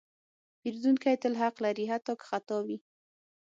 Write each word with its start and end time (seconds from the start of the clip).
پیرودونکی 0.59 1.15
تل 1.21 1.33
حق 1.41 1.55
لري، 1.65 1.85
حتی 1.91 2.13
که 2.19 2.23
خطا 2.29 2.57
وي. 2.65 2.77